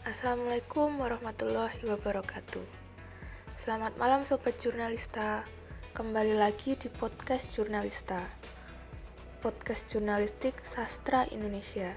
[0.00, 2.64] Assalamualaikum warahmatullahi wabarakatuh.
[3.60, 5.44] Selamat malam sobat jurnalista.
[5.92, 8.24] Kembali lagi di podcast jurnalista.
[9.44, 11.92] Podcast jurnalistik sastra Indonesia.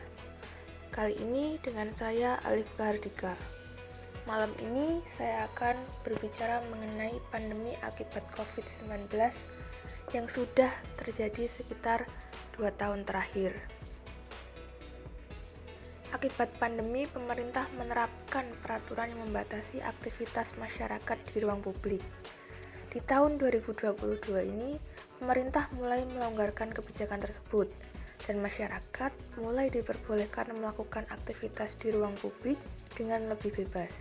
[0.91, 3.39] Kali ini dengan saya Alif Gardika.
[4.27, 9.15] Malam ini saya akan berbicara mengenai pandemi akibat COVID-19
[10.11, 12.11] yang sudah terjadi sekitar
[12.59, 13.82] 2 tahun terakhir.
[16.13, 22.05] Akibat pandemi, pemerintah menerapkan peraturan yang membatasi aktivitas masyarakat di ruang publik.
[22.93, 23.97] Di tahun 2022
[24.45, 24.77] ini,
[25.17, 27.73] pemerintah mulai melonggarkan kebijakan tersebut,
[28.29, 32.61] dan masyarakat mulai diperbolehkan melakukan aktivitas di ruang publik
[32.93, 33.91] dengan lebih bebas.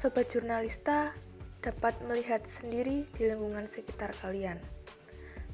[0.00, 1.12] Sobat jurnalista
[1.60, 4.75] dapat melihat sendiri di lingkungan sekitar kalian.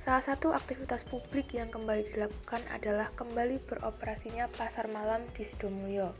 [0.02, 6.10] Salah satu aktivitas publik yang kembali dilakukan adalah kembali beroperasinya pasar malam di Sidomulyo.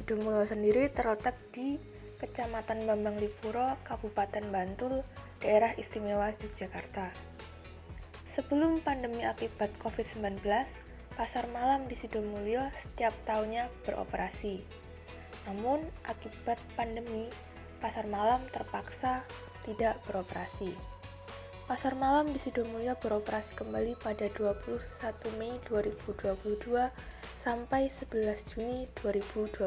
[0.00, 1.76] Sidomulyo sendiri terletak di
[2.16, 5.04] Kecamatan Bambang Lipuro, Kabupaten Bantul,
[5.44, 7.12] daerah istimewa Yogyakarta.
[8.32, 10.40] Sebelum pandemi akibat COVID-19,
[11.20, 14.64] pasar malam di Sidomulyo setiap tahunnya beroperasi.
[15.44, 17.28] Namun, akibat pandemi,
[17.76, 19.20] pasar malam terpaksa
[19.68, 20.95] tidak beroperasi.
[21.66, 24.86] Pasar malam di Sidomulyo beroperasi kembali pada 21
[25.34, 26.62] Mei 2022
[27.42, 29.66] sampai 11 Juni 2022.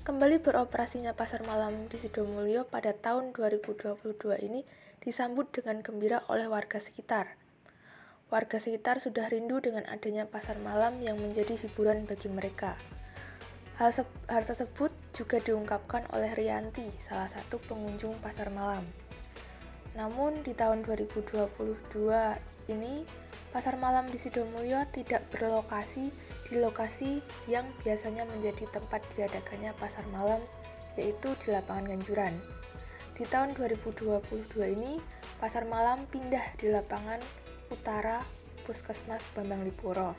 [0.00, 4.64] Kembali beroperasinya pasar malam di Sidomulyo pada tahun 2022 ini
[5.04, 7.36] disambut dengan gembira oleh warga sekitar.
[8.32, 12.80] Warga sekitar sudah rindu dengan adanya pasar malam yang menjadi hiburan bagi mereka.
[13.76, 13.92] Hal,
[14.32, 18.88] hal tersebut juga diungkapkan oleh Rianti, salah satu pengunjung pasar malam.
[19.92, 21.52] Namun di tahun 2022
[22.72, 23.04] ini
[23.52, 26.08] pasar malam di Sidomulyo tidak berlokasi
[26.48, 30.40] di lokasi yang biasanya menjadi tempat diadakannya pasar malam
[30.96, 32.34] yaitu di lapangan Ganjuran.
[33.12, 34.16] Di tahun 2022
[34.72, 34.96] ini
[35.36, 37.20] pasar malam pindah di lapangan
[37.68, 38.24] utara
[38.64, 40.16] Puskesmas Bambang Lipuro.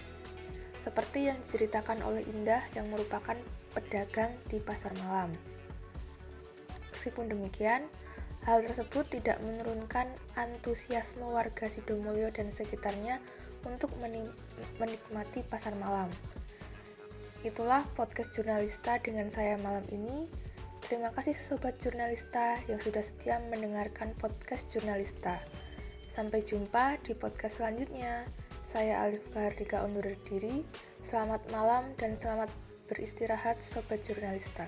[0.84, 3.40] Seperti yang diceritakan oleh Indah yang merupakan
[3.72, 5.32] pedagang di pasar malam.
[6.92, 7.88] Meskipun demikian,
[8.44, 13.24] Hal tersebut tidak menurunkan antusiasme warga Sidomulyo dan sekitarnya
[13.64, 13.96] untuk
[14.80, 16.12] menikmati pasar malam.
[17.40, 20.28] Itulah podcast jurnalista dengan saya malam ini.
[20.84, 25.40] Terima kasih sobat jurnalista yang sudah setia mendengarkan podcast jurnalista.
[26.12, 28.28] Sampai jumpa di podcast selanjutnya.
[28.68, 30.68] Saya Alif Gardika undur diri.
[31.08, 32.52] Selamat malam dan selamat
[32.92, 34.68] beristirahat sobat jurnalista.